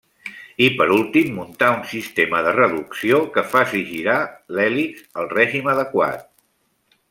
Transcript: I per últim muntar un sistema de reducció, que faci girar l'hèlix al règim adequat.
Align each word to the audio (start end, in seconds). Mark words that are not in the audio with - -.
I 0.67 0.69
per 0.77 0.85
últim 0.95 1.29
muntar 1.39 1.67
un 1.73 1.83
sistema 1.91 2.41
de 2.47 2.55
reducció, 2.57 3.21
que 3.37 3.45
faci 3.53 3.83
girar 3.93 4.19
l'hèlix 4.57 5.07
al 5.23 5.33
règim 5.39 5.73
adequat. 5.79 6.29